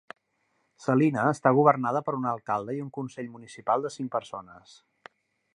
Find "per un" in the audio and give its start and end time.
2.09-2.27